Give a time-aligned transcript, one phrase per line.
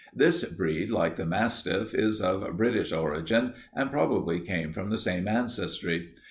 [0.15, 5.27] This breed, like the mastiff, is of British origin, and probably came from the same
[5.27, 6.09] ancestry.